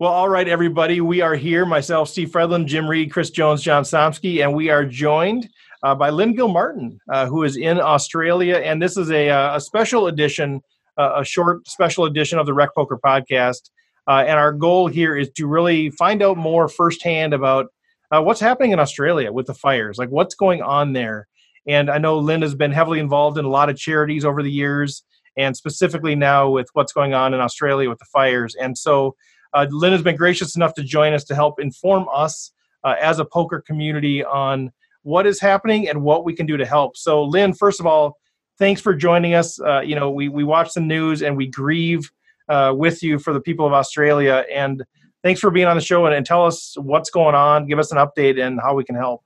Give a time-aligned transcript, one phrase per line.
[0.00, 1.02] Well, all right, everybody.
[1.02, 4.82] We are here, myself, Steve Fredlin, Jim Reed, Chris Jones, John Somsky, and we are
[4.82, 5.46] joined
[5.82, 8.56] uh, by Lynn Gilmartin, uh, who is in Australia.
[8.56, 10.62] And this is a, uh, a special edition,
[10.96, 13.68] uh, a short special edition of the Rec Poker podcast.
[14.08, 17.66] Uh, and our goal here is to really find out more firsthand about
[18.10, 21.28] uh, what's happening in Australia with the fires, like what's going on there.
[21.68, 24.50] And I know Lynn has been heavily involved in a lot of charities over the
[24.50, 25.02] years,
[25.36, 28.54] and specifically now with what's going on in Australia with the fires.
[28.54, 29.14] And so
[29.52, 32.52] uh, Lynn has been gracious enough to join us to help inform us
[32.84, 34.70] uh, as a poker community on
[35.02, 36.96] what is happening and what we can do to help.
[36.96, 38.18] So, Lynn, first of all,
[38.58, 39.60] thanks for joining us.
[39.60, 42.10] Uh, you know, we, we watch the news and we grieve
[42.48, 44.44] uh, with you for the people of Australia.
[44.52, 44.84] And
[45.22, 47.92] thanks for being on the show and, and tell us what's going on, give us
[47.92, 49.22] an update and how we can help.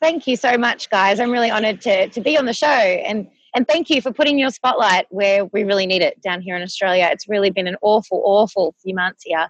[0.00, 1.20] Thank you so much, guys.
[1.20, 2.66] I'm really honored to, to be on the show.
[2.66, 6.56] And and thank you for putting your spotlight where we really need it down here
[6.56, 7.08] in Australia.
[7.12, 9.48] It's really been an awful, awful few months here.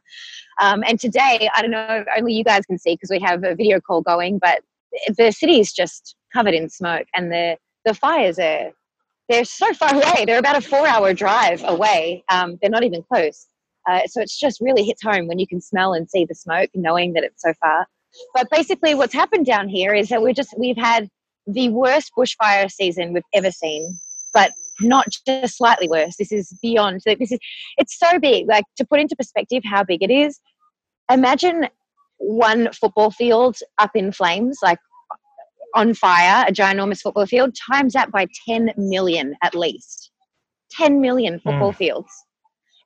[0.61, 3.55] Um, and today, I don't know, only you guys can see because we have a
[3.55, 4.63] video call going, but
[5.17, 8.73] the city is just covered in smoke and the, the fires are
[9.29, 10.25] they're so far away.
[10.27, 12.25] They're about a four hour drive away.
[12.31, 13.47] Um, they're not even close.
[13.89, 16.69] Uh, so it's just really hits home when you can smell and see the smoke,
[16.75, 17.87] knowing that it's so far.
[18.35, 21.09] But basically, what's happened down here is that we're just we've had
[21.53, 23.99] the worst bushfire season we've ever seen,
[24.33, 26.17] but not just slightly worse.
[26.19, 27.01] This is beyond.
[27.05, 27.39] This is
[27.77, 28.49] it's so big.
[28.49, 30.41] Like to put into perspective how big it is.
[31.11, 31.69] Imagine
[32.19, 34.79] one football field up in flames, like
[35.75, 40.11] on fire, a ginormous football field, times that by 10 million at least.
[40.73, 41.77] 10 million football mm.
[41.77, 42.11] fields.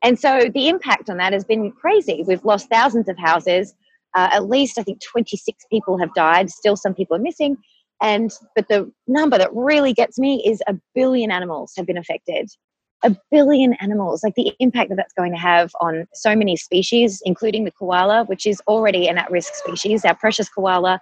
[0.03, 2.25] And so the impact on that has been crazy.
[2.27, 3.75] We've lost thousands of houses.
[4.15, 6.51] Uh, at least, I think, 26 people have died.
[6.51, 7.57] Still, some people are missing.
[8.03, 12.51] And but the number that really gets me is a billion animals have been affected.
[13.03, 17.21] A billion animals, like the impact that that's going to have on so many species,
[17.25, 21.01] including the koala, which is already an at risk species, our precious koala.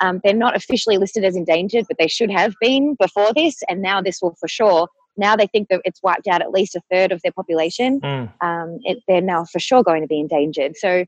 [0.00, 3.82] Um, they're not officially listed as endangered, but they should have been before this, and
[3.82, 4.88] now this will for sure.
[5.16, 8.00] Now they think that it's wiped out at least a third of their population.
[8.00, 8.32] Mm.
[8.40, 10.76] Um, it, they're now for sure going to be endangered.
[10.76, 11.04] So,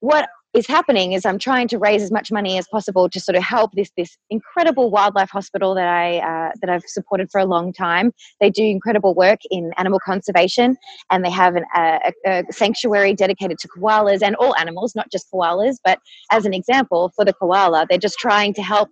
[0.00, 3.36] what is happening is I'm trying to raise as much money as possible to sort
[3.36, 7.44] of help this this incredible wildlife hospital that I uh, that I've supported for a
[7.44, 8.12] long time.
[8.40, 10.76] They do incredible work in animal conservation,
[11.10, 15.30] and they have an, a, a sanctuary dedicated to koalas and all animals, not just
[15.32, 15.76] koalas.
[15.84, 15.98] But
[16.32, 18.88] as an example, for the koala, they're just trying to help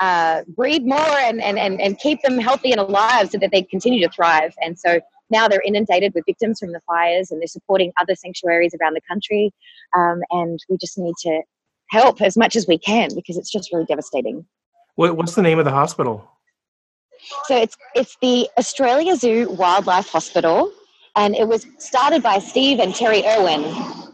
[0.00, 3.62] uh, breed more and, and, and, and keep them healthy and alive so that they
[3.62, 4.52] continue to thrive.
[4.62, 5.00] And so
[5.30, 9.00] now they're inundated with victims from the fires and they're supporting other sanctuaries around the
[9.08, 9.52] country.
[9.96, 11.42] Um, and we just need to
[11.90, 14.44] help as much as we can because it's just really devastating.
[14.96, 16.30] What's the name of the hospital?
[17.44, 20.70] So it's it's the Australia Zoo Wildlife Hospital,
[21.16, 23.62] and it was started by Steve and Terry Irwin.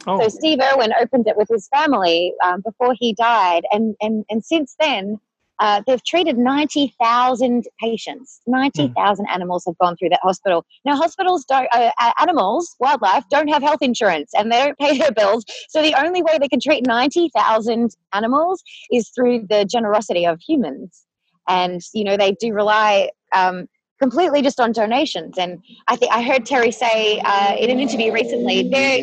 [0.06, 0.20] Oh.
[0.20, 4.44] So Steve Irwin opened it with his family um, before he died, and and and
[4.44, 5.18] since then
[5.60, 8.40] uh, they've treated 90,000 patients.
[8.46, 9.30] 90,000 mm.
[9.30, 10.64] animals have gone through that hospital.
[10.86, 15.12] Now, hospitals don't, uh, animals, wildlife, don't have health insurance and they don't pay their
[15.12, 15.44] bills.
[15.68, 21.04] So the only way they can treat 90,000 animals is through the generosity of humans.
[21.46, 23.68] And, you know, they do rely um,
[24.00, 25.36] completely just on donations.
[25.36, 29.02] And I think I heard Terry say uh, in an interview recently, their,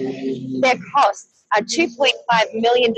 [0.61, 2.09] their costs are $2.5
[2.55, 2.95] million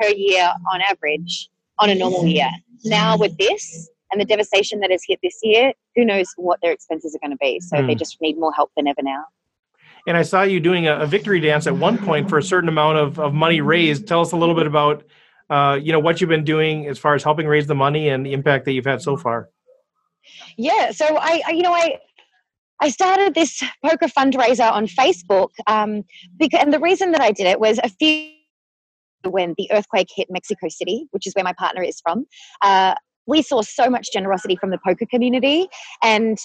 [0.00, 2.50] per year on average on a normal year
[2.84, 6.72] now with this and the devastation that has hit this year, who knows what their
[6.72, 7.60] expenses are going to be.
[7.60, 7.86] So mm.
[7.86, 7.98] they hmm.
[7.98, 9.24] just need more help than ever now.
[10.06, 12.68] And I saw you doing a, a, victory dance at one point for a certain
[12.68, 14.06] amount of, of money raised.
[14.06, 15.02] Tell us a little bit about,
[15.50, 18.24] uh, you know, what you've been doing as far as helping raise the money and
[18.24, 19.50] the impact that you've had so far.
[20.56, 20.92] Yeah.
[20.92, 21.98] So I, I you know, I,
[22.80, 26.04] I started this poker fundraiser on Facebook, um,
[26.36, 28.35] because, and the reason that I did it was a few
[29.30, 32.26] when the earthquake hit Mexico City, which is where my partner is from,
[32.62, 32.94] uh,
[33.26, 35.68] we saw so much generosity from the poker community.
[36.02, 36.38] And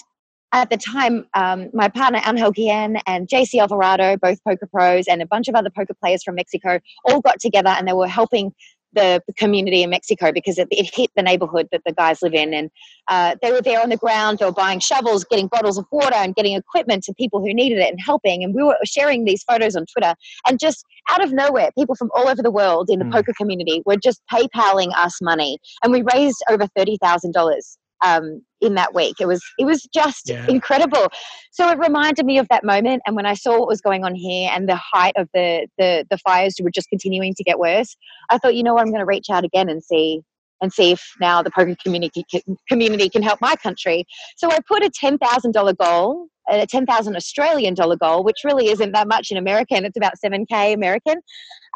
[0.52, 5.22] at the time, um, my partner Angel Guillen and JC Alvarado, both poker pros, and
[5.22, 8.52] a bunch of other poker players from Mexico all got together and they were helping
[8.92, 12.34] the, the community in Mexico because it, it, hit the neighborhood that the guys live
[12.34, 12.52] in.
[12.52, 12.70] And
[13.08, 16.14] uh, they were there on the ground, they were buying shovels, getting bottles of water,
[16.14, 18.44] and getting equipment to people who needed it and helping.
[18.44, 20.14] And we were sharing these photos on Twitter.
[20.46, 23.12] And just out of nowhere, people from all over the world in the mm.
[23.12, 25.58] poker community were just PayPaling us money.
[25.82, 29.16] And we raised over $30,000 um, in that week.
[29.20, 30.46] It was it was just yeah.
[30.48, 31.08] incredible.
[31.50, 33.02] So it reminded me of that moment.
[33.06, 36.06] And when I saw what was going on here and the height of the the,
[36.10, 37.96] the fires were just continuing to get worse,
[38.30, 40.22] I thought, you know what, I'm going to reach out again and see
[40.60, 42.24] and see if now the poker community
[42.68, 44.04] community can help my country.
[44.36, 48.38] So I put a ten thousand dollar goal, a ten thousand Australian dollar goal, which
[48.44, 49.84] really isn't that much in American.
[49.84, 51.16] It's about seven k American.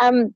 [0.00, 0.34] Um,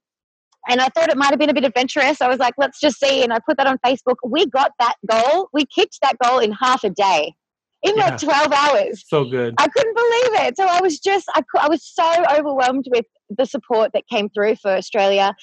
[0.69, 2.21] and I thought it might have been a bit adventurous.
[2.21, 3.23] I was like, let's just see.
[3.23, 4.17] And I put that on Facebook.
[4.25, 5.49] We got that goal.
[5.53, 7.35] We kicked that goal in half a day
[7.83, 8.11] in yeah.
[8.11, 9.05] like 12 hours.
[9.07, 9.55] So good.
[9.59, 10.57] I couldn't believe it.
[10.57, 14.57] So I was just, I, I was so overwhelmed with the support that came through
[14.57, 15.35] for Australia.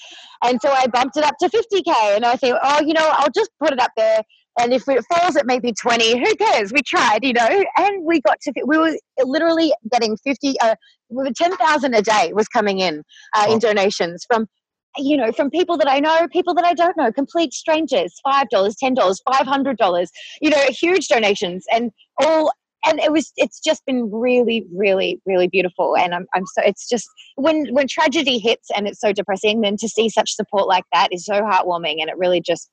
[0.43, 2.15] And so I bumped it up to 50K.
[2.15, 4.21] And I think, oh, you know, I'll just put it up there.
[4.59, 6.73] And if it falls at maybe 20, who cares?
[6.73, 10.75] We tried, you know, and we got to, we were literally getting 50, uh,
[11.35, 13.03] 10,000 a day was coming in
[13.35, 13.53] uh, oh.
[13.53, 14.47] in donations from
[14.97, 18.45] you know, from people that I know, people that I don't know, complete strangers, $5,
[18.51, 20.07] $10, $500,
[20.41, 21.91] you know, huge donations and
[22.21, 22.51] all.
[22.85, 25.97] And it was, it's just been really, really, really beautiful.
[25.97, 29.77] And I'm, I'm so, it's just when, when tragedy hits and it's so depressing, then
[29.77, 31.99] to see such support like that is so heartwarming.
[31.99, 32.69] And it really just,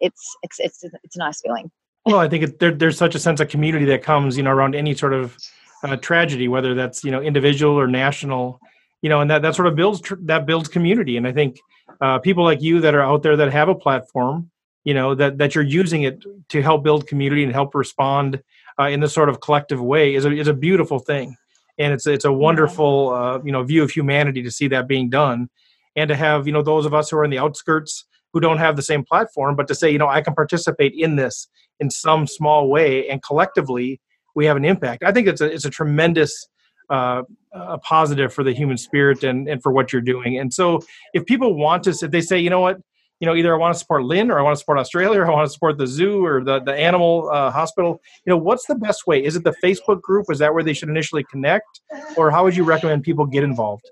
[0.00, 1.70] it's, it's, it's, it's a nice feeling.
[2.06, 4.52] Well, I think it, there, there's such a sense of community that comes, you know,
[4.52, 5.36] around any sort of
[5.82, 8.60] uh, tragedy, whether that's, you know, individual or national
[9.02, 11.16] you know, and that that sort of builds that builds community.
[11.16, 11.58] And I think
[12.00, 14.50] uh, people like you that are out there that have a platform,
[14.84, 18.42] you know, that that you're using it to help build community and help respond
[18.78, 21.36] uh, in this sort of collective way is a is a beautiful thing,
[21.78, 25.08] and it's it's a wonderful uh, you know view of humanity to see that being
[25.08, 25.48] done,
[25.94, 28.58] and to have you know those of us who are in the outskirts who don't
[28.58, 31.48] have the same platform, but to say you know I can participate in this
[31.80, 34.00] in some small way, and collectively
[34.34, 35.02] we have an impact.
[35.02, 36.48] I think it's a it's a tremendous
[36.90, 37.22] uh,
[37.52, 40.38] a positive for the human spirit and, and for what you're doing.
[40.38, 40.80] And so
[41.14, 42.78] if people want to, if they say, you know what,
[43.20, 45.26] you know, either I want to support Lynn or I want to support Australia or
[45.26, 48.66] I want to support the zoo or the, the animal uh, hospital, you know, what's
[48.66, 49.24] the best way?
[49.24, 50.26] Is it the Facebook group?
[50.30, 51.80] Is that where they should initially connect?
[52.16, 53.88] Or how would you recommend people get involved?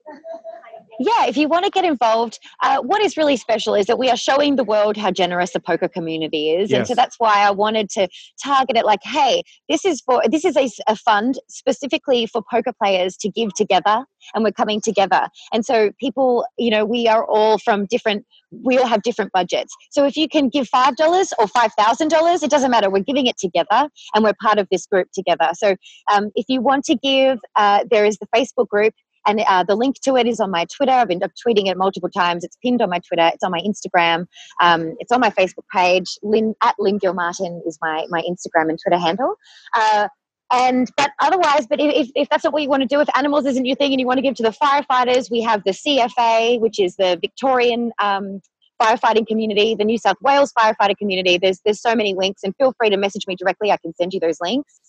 [0.99, 4.11] Yeah, if you want to get involved, uh, what is really special is that we
[4.11, 6.79] are showing the world how generous the poker community is, yes.
[6.79, 8.09] and so that's why I wanted to
[8.43, 8.85] target it.
[8.85, 13.29] Like, hey, this is for this is a, a fund specifically for poker players to
[13.29, 14.05] give together,
[14.35, 15.29] and we're coming together.
[15.53, 18.25] And so people, you know, we are all from different.
[18.65, 19.75] We all have different budgets.
[19.91, 22.91] So if you can give five dollars or five thousand dollars, it doesn't matter.
[22.91, 25.51] We're giving it together, and we're part of this group together.
[25.55, 25.77] So
[26.13, 28.95] um, if you want to give, uh, there is the Facebook group
[29.27, 30.93] and uh, the link to it is on my Twitter.
[30.93, 32.45] I've been tweeting it multiple times.
[32.45, 33.31] It's pinned on my Twitter.
[33.33, 34.27] It's on my Instagram.
[34.61, 36.19] Um, it's on my Facebook page.
[36.23, 39.35] Lynn, at Lynn Gilmartin is my, my Instagram and Twitter handle.
[39.75, 40.09] Uh,
[40.53, 43.47] and but otherwise, but if, if that's not what you want to do, if animals
[43.47, 46.61] isn't your thing and you want to give to the firefighters, we have the CFA,
[46.61, 48.41] which is the Victorian um,
[48.81, 51.39] firefighting community, the New South Wales firefighter community.
[51.39, 53.73] There's there's so many links, and feel free to message me directly.
[53.73, 54.81] I can send you those links.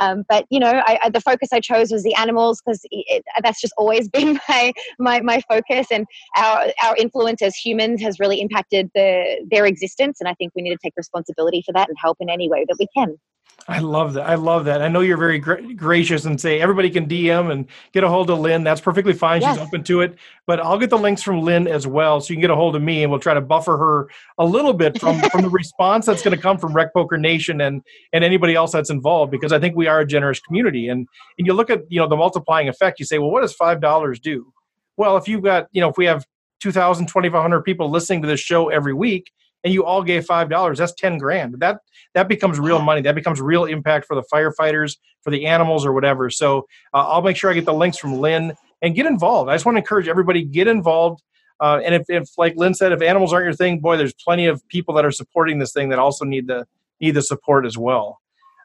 [0.00, 2.84] Um, but you know, I, I, the focus I chose was the animals because
[3.42, 6.06] that's just always been my, my my focus, and
[6.36, 10.62] our our influence as humans has really impacted the their existence, and I think we
[10.62, 13.16] need to take responsibility for that and help in any way that we can.
[13.70, 14.26] I love that.
[14.26, 14.80] I love that.
[14.80, 18.30] I know you're very gra- gracious and say everybody can DM and get a hold
[18.30, 18.64] of Lynn.
[18.64, 19.42] That's perfectly fine.
[19.42, 19.58] Yes.
[19.58, 20.16] She's open to it.
[20.46, 22.76] But I'll get the links from Lynn as well, so you can get a hold
[22.76, 26.06] of me, and we'll try to buffer her a little bit from from the response
[26.06, 27.82] that's going to come from Rec Poker Nation and
[28.14, 30.88] and anybody else that's involved, because I think we are a generous community.
[30.88, 31.06] And
[31.36, 32.98] and you look at you know the multiplying effect.
[32.98, 34.50] You say, well, what does five dollars do?
[34.96, 36.24] Well, if you've got you know if we have
[36.60, 39.30] 2,000, 2,500 people listening to this show every week,
[39.64, 41.56] and you all gave five dollars that's 10 grand.
[41.58, 41.80] That
[42.14, 43.02] that becomes real money.
[43.02, 46.30] That becomes real impact for the firefighters for the animals or whatever.
[46.30, 48.52] So uh, i'll make sure i get the links from lynn
[48.82, 49.50] and get involved.
[49.50, 51.22] I just want to encourage everybody get involved.
[51.60, 54.46] Uh, and if, if like lynn said if animals aren't your thing boy there's plenty
[54.46, 56.66] of people that are supporting this thing that also need the
[57.00, 58.20] need the support as well.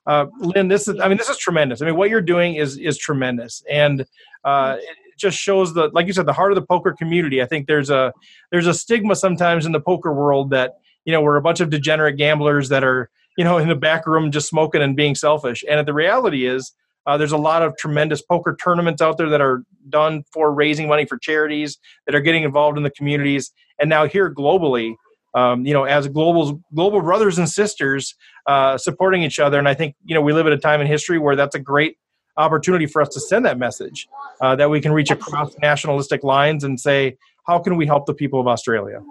[0.05, 1.81] Uh, lynn this is i mean this is tremendous.
[1.81, 3.63] I mean what you're doing is is tremendous.
[3.69, 4.05] And
[4.43, 7.41] uh, it just shows the like you said the heart of the poker community.
[7.41, 8.13] I think there's a
[8.51, 11.69] there's a stigma sometimes in the poker world that you know we're a bunch of
[11.69, 15.63] degenerate gamblers that are you know in the back room just smoking and being selfish.
[15.69, 16.73] And the reality is
[17.05, 20.87] uh, there's a lot of tremendous poker tournaments out there that are done for raising
[20.87, 23.51] money for charities that are getting involved in the communities.
[23.79, 24.95] And now here globally
[25.33, 29.59] um, you know as global global brothers and sisters uh, supporting each other.
[29.59, 31.59] And i think you know we live at a time in history where that's a
[31.59, 31.97] great
[32.37, 34.07] opportunity for us to send that message
[34.41, 38.13] uh, that we can reach across nationalistic lines and say how can we help the
[38.13, 39.01] people of australia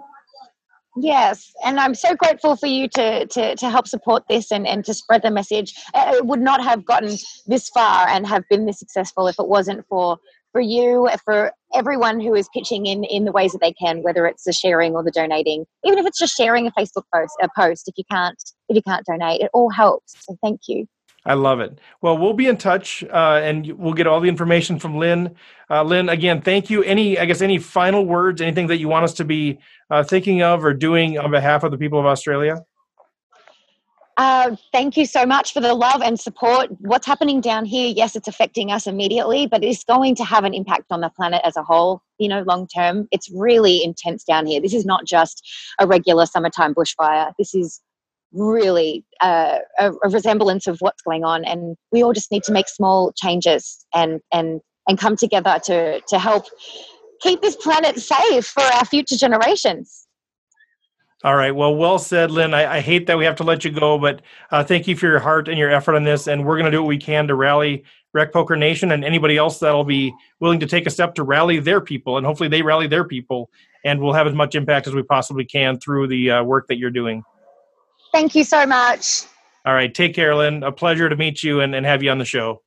[0.95, 4.85] Yes, and I'm so grateful for you to, to, to help support this and, and
[4.85, 5.73] to spread the message.
[5.95, 9.85] It would not have gotten this far and have been this successful if it wasn't
[9.87, 10.17] for
[10.51, 14.27] for you, for everyone who is pitching in in the ways that they can, whether
[14.27, 17.49] it's the sharing or the donating, even if it's just sharing a Facebook post, a
[17.57, 17.87] post.
[17.87, 18.37] If you can't
[18.69, 20.13] if you can't donate, it all helps.
[20.19, 20.85] So thank you.
[21.25, 21.79] I love it.
[22.01, 25.35] Well, we'll be in touch, uh, and we'll get all the information from Lynn.
[25.69, 26.83] Uh, Lynn, again, thank you.
[26.83, 28.41] Any, I guess, any final words?
[28.41, 31.71] Anything that you want us to be uh, thinking of or doing on behalf of
[31.71, 32.65] the people of Australia?
[34.17, 36.69] Uh, thank you so much for the love and support.
[36.79, 40.53] What's happening down here, yes, it's affecting us immediately, but it's going to have an
[40.53, 43.07] impact on the planet as a whole, you know, long term.
[43.11, 44.61] It's really intense down here.
[44.61, 45.49] This is not just
[45.79, 47.33] a regular summertime bushfire.
[47.39, 47.81] This is
[48.33, 52.51] really uh, a, a resemblance of what's going on, and we all just need to
[52.51, 56.45] make small changes and and and come together to to help
[57.21, 60.07] keep this planet safe for our future generations.
[61.23, 61.55] All right.
[61.55, 62.53] Well, well said, Lynn.
[62.53, 64.21] I, I hate that we have to let you go, but
[64.51, 66.27] uh, thank you for your heart and your effort on this.
[66.27, 69.37] And we're going to do what we can to rally Rec Poker Nation and anybody
[69.37, 72.17] else that'll be willing to take a step to rally their people.
[72.17, 73.49] And hopefully they rally their people.
[73.85, 76.77] And we'll have as much impact as we possibly can through the uh, work that
[76.77, 77.23] you're doing.
[78.13, 79.23] Thank you so much.
[79.65, 79.93] All right.
[79.93, 80.63] Take care, Lynn.
[80.63, 82.61] A pleasure to meet you and, and have you on the show.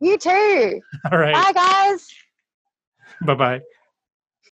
[0.00, 0.80] You too.
[1.10, 1.32] All right.
[1.32, 2.06] Bye, guys.
[3.26, 3.60] bye bye.